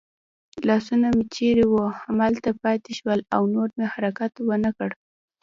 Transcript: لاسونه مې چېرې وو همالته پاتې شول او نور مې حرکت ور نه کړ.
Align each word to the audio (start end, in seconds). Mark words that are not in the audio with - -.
لاسونه 0.67 1.07
مې 1.15 1.23
چېرې 1.35 1.65
وو 1.71 1.83
همالته 2.01 2.49
پاتې 2.63 2.91
شول 2.97 3.19
او 3.35 3.41
نور 3.53 3.69
مې 3.77 3.85
حرکت 3.93 4.33
ور 4.39 4.59
نه 4.65 4.71
کړ. 4.77 4.89